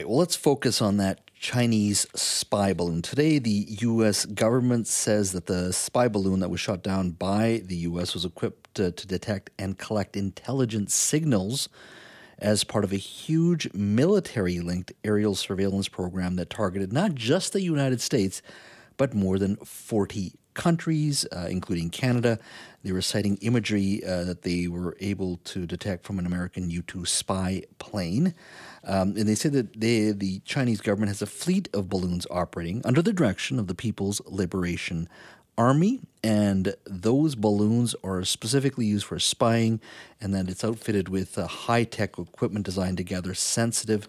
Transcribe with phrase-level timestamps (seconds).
[0.00, 3.02] right, well, let's focus on that Chinese spy balloon.
[3.02, 4.24] Today, the U.S.
[4.24, 8.14] government says that the spy balloon that was shot down by the U.S.
[8.14, 11.68] was equipped to, to detect and collect intelligence signals
[12.38, 17.60] as part of a huge military linked aerial surveillance program that targeted not just the
[17.60, 18.40] United States,
[18.96, 22.38] but more than 40 countries, uh, including Canada.
[22.82, 26.82] They were citing imagery uh, that they were able to detect from an American U
[26.82, 28.34] 2 spy plane.
[28.84, 32.80] Um, and they said that they, the Chinese government has a fleet of balloons operating
[32.84, 35.08] under the direction of the People's Liberation
[35.58, 39.78] Army, and those balloons are specifically used for spying,
[40.18, 44.08] and that it's outfitted with uh, high tech equipment designed to gather sensitive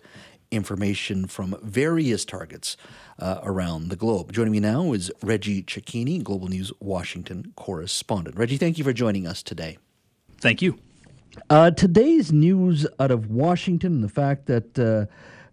[0.51, 2.77] information from various targets
[3.19, 4.31] uh, around the globe.
[4.33, 8.37] Joining me now is Reggie Cecchini, Global News Washington correspondent.
[8.37, 9.77] Reggie, thank you for joining us today.
[10.39, 10.77] Thank you.
[11.49, 15.05] Uh, today's news out of Washington, the fact that uh,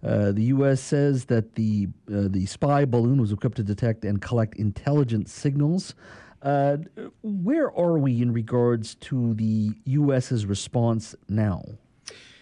[0.06, 0.80] uh, the U.S.
[0.80, 5.94] says that the uh, the spy balloon was equipped to detect and collect intelligence signals.
[6.42, 6.78] Uh,
[7.22, 11.62] where are we in regards to the U.S.'s response now?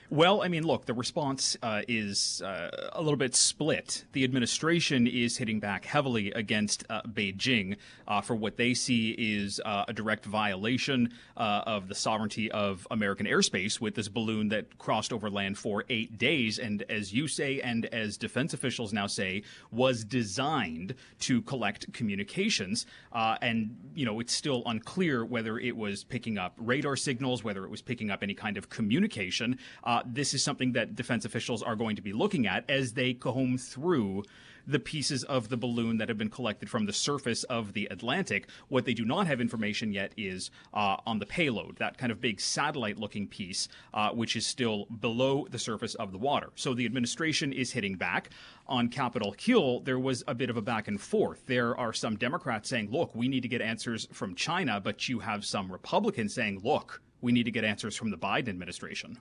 [0.09, 4.05] Well, I mean, look, the response uh, is uh, a little bit split.
[4.13, 7.77] The administration is hitting back heavily against uh, Beijing
[8.07, 12.87] uh, for what they see is uh, a direct violation uh, of the sovereignty of
[12.93, 16.61] American airspace with this balloon that crossed over land for eight days.
[16.61, 22.87] And as you say, and as defense officials now say, was designed to collect communications.
[23.13, 27.71] and, you know, it's still unclear whether it was picking up radar signals, whether it
[27.71, 29.59] was picking up any kind of communication.
[29.83, 33.15] Uh, this is something that defense officials are going to be looking at as they
[33.15, 34.23] comb through
[34.67, 38.49] the pieces of the balloon that have been collected from the surface of the Atlantic.
[38.69, 42.21] What they do not have information yet is uh, on the payload, that kind of
[42.21, 46.51] big satellite looking piece, uh, which is still below the surface of the water.
[46.57, 48.31] So the administration is hitting back.
[48.67, 51.47] On Capitol Hill, there was a bit of a back and forth.
[51.47, 55.21] There are some Democrats saying, look, we need to get answers from China, but you
[55.21, 59.19] have some Republicans saying, look, we need to get answers from the Biden administration.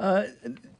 [0.00, 0.24] Uh,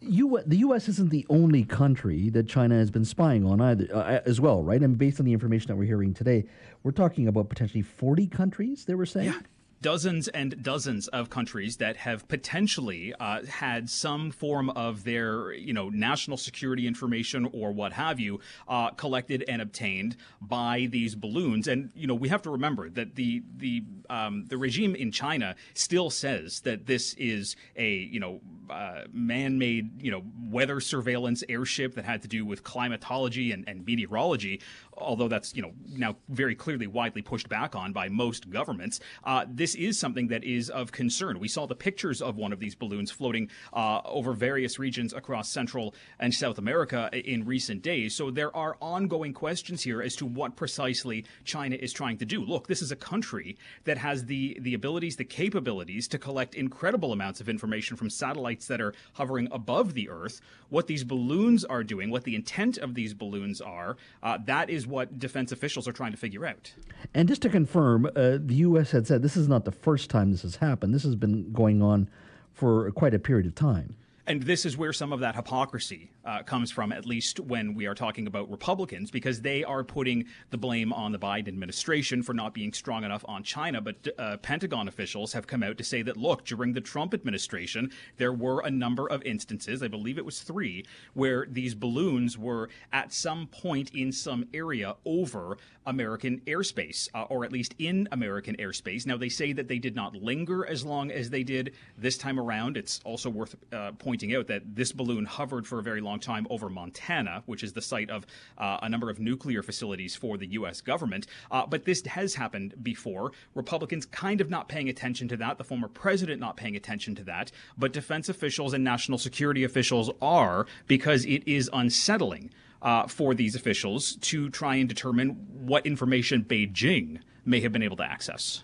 [0.00, 0.88] you, the U.S.
[0.88, 4.82] isn't the only country that China has been spying on either, uh, as well, right?
[4.82, 6.44] And based on the information that we're hearing today,
[6.82, 9.32] we're talking about potentially 40 countries, they were saying?
[9.32, 9.40] Yeah
[9.80, 15.72] dozens and dozens of countries that have potentially uh, had some form of their, you
[15.72, 21.68] know, national security information or what have you uh, collected and obtained by these balloons.
[21.68, 25.54] And you know, we have to remember that the the um, the regime in China
[25.74, 31.94] still says that this is a you know uh, man-made you know weather surveillance airship
[31.94, 34.60] that had to do with climatology and, and meteorology
[34.96, 39.44] although that's you know now very clearly widely pushed back on by most governments, uh,
[39.74, 41.38] is something that is of concern.
[41.38, 45.50] We saw the pictures of one of these balloons floating uh, over various regions across
[45.50, 48.14] Central and South America in recent days.
[48.14, 52.44] So there are ongoing questions here as to what precisely China is trying to do.
[52.44, 57.12] Look, this is a country that has the the abilities, the capabilities to collect incredible
[57.12, 60.40] amounts of information from satellites that are hovering above the Earth.
[60.68, 64.86] What these balloons are doing, what the intent of these balloons are, uh, that is
[64.86, 66.72] what defense officials are trying to figure out.
[67.12, 68.90] And just to confirm, uh, the U.S.
[68.90, 70.94] had said this is not the first time this has happened.
[70.94, 72.08] This has been going on
[72.52, 73.96] for quite a period of time.
[74.26, 77.84] And this is where some of that hypocrisy uh, comes from, at least when we
[77.84, 82.32] are talking about Republicans, because they are putting the blame on the Biden administration for
[82.32, 83.82] not being strong enough on China.
[83.82, 87.90] But uh, Pentagon officials have come out to say that, look, during the Trump administration,
[88.16, 92.70] there were a number of instances, I believe it was three, where these balloons were
[92.94, 98.56] at some point in some area over American airspace, uh, or at least in American
[98.56, 99.04] airspace.
[99.04, 102.40] Now, they say that they did not linger as long as they did this time
[102.40, 102.78] around.
[102.78, 106.46] It's also worth uh, pointing out that this balloon hovered for a very long time
[106.48, 108.24] over Montana, which is the site of
[108.56, 110.80] uh, a number of nuclear facilities for the U.S.
[110.80, 111.26] government.
[111.50, 113.32] Uh, but this has happened before.
[113.56, 117.24] Republicans kind of not paying attention to that, the former president not paying attention to
[117.24, 122.52] that, but defense officials and national security officials are because it is unsettling
[122.82, 125.30] uh, for these officials to try and determine
[125.66, 128.62] what information Beijing may have been able to access.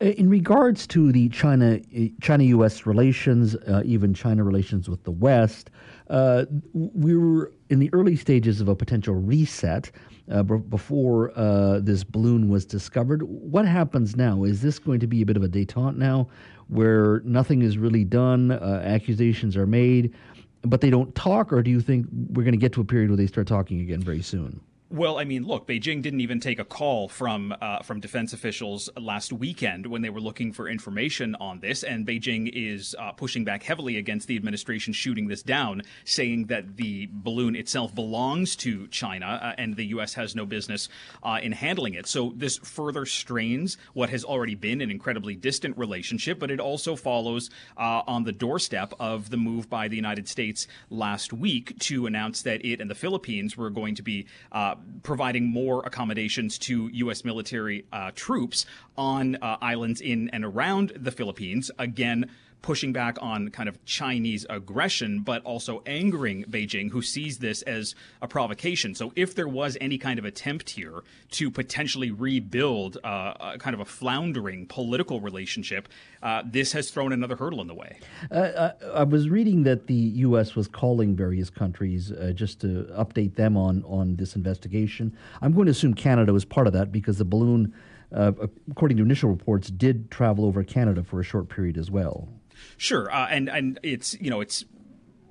[0.00, 2.86] Uh, in regards to the China uh, China U.S.
[2.86, 5.70] relations, uh, even China relations with the West,
[6.08, 9.90] uh, we were in the early stages of a potential reset
[10.30, 13.22] uh, b- before uh, this balloon was discovered.
[13.24, 14.44] What happens now?
[14.44, 16.28] Is this going to be a bit of a détente now,
[16.68, 20.14] where nothing is really done, accusations are made?
[20.62, 23.08] but they don't talk, or do you think we're going to get to a period
[23.08, 24.60] where they start talking again very soon?
[24.92, 28.90] Well, I mean, look, Beijing didn't even take a call from uh, from defense officials
[28.98, 33.44] last weekend when they were looking for information on this, and Beijing is uh, pushing
[33.44, 38.88] back heavily against the administration shooting this down, saying that the balloon itself belongs to
[38.88, 40.14] China uh, and the U.S.
[40.14, 40.88] has no business
[41.22, 42.08] uh, in handling it.
[42.08, 46.96] So this further strains what has already been an incredibly distant relationship, but it also
[46.96, 52.06] follows uh, on the doorstep of the move by the United States last week to
[52.06, 56.88] announce that it and the Philippines were going to be uh, providing more accommodations to
[56.88, 57.24] U.S.
[57.24, 58.66] military uh, troops
[58.96, 61.70] on uh, islands in and around the Philippines.
[61.78, 62.30] Again,
[62.62, 67.94] pushing back on kind of Chinese aggression, but also angering Beijing, who sees this as
[68.22, 68.94] a provocation.
[68.94, 71.02] So, if there was any kind of attempt here
[71.32, 75.88] to potentially rebuild uh, a kind of a floundering political relationship,
[76.22, 77.98] uh, this has thrown another hurdle in the way.
[78.30, 80.54] Uh, I, I, was reading that the U.S.
[80.54, 85.16] was calling various countries uh, just to update them on on this investigation.
[85.40, 87.74] I'm going to assume Canada was part of that because the balloon.
[88.12, 88.32] Uh,
[88.68, 92.28] according to initial reports, did travel over Canada for a short period as well.
[92.76, 94.64] Sure, uh, and and it's you know it's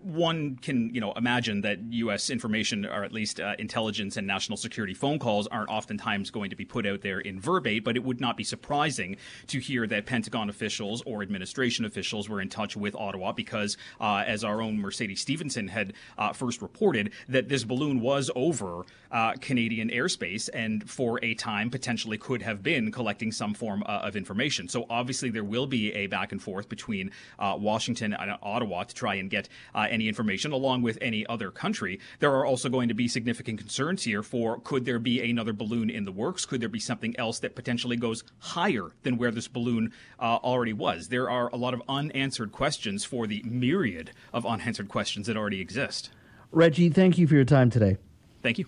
[0.10, 2.30] one can you know imagine that U.S.
[2.30, 6.56] information or at least uh, intelligence and national security phone calls aren't oftentimes going to
[6.56, 9.18] be put out there in verbate, but it would not be surprising
[9.48, 14.24] to hear that Pentagon officials or administration officials were in touch with Ottawa because, uh,
[14.26, 19.34] as our own Mercedes Stephenson had uh, first reported, that this balloon was over uh,
[19.42, 24.16] Canadian airspace and for a time potentially could have been collecting some form uh, of
[24.16, 24.68] information.
[24.68, 28.96] So obviously there will be a back and forth between uh, Washington and Ottawa to
[28.96, 29.50] try and get
[30.00, 32.00] any information, along with any other country.
[32.20, 35.90] There are also going to be significant concerns here for could there be another balloon
[35.90, 36.46] in the works?
[36.46, 40.74] Could there be something else that potentially goes higher than where this balloon uh, already
[40.74, 41.10] was?
[41.10, 45.60] There are a lot of unanswered questions for the myriad of unanswered questions that already
[45.60, 46.10] exist.
[46.52, 47.98] Reggie, thank you for your time today.
[48.42, 48.66] Thank you.